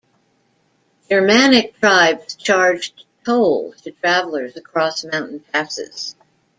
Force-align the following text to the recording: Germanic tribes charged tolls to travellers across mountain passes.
Germanic 1.11 1.79
tribes 1.79 2.33
charged 2.33 3.05
tolls 3.23 3.81
to 3.81 3.91
travellers 3.91 4.57
across 4.57 5.03
mountain 5.05 5.41
passes. 5.53 6.15